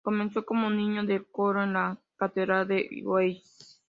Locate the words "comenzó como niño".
0.03-1.03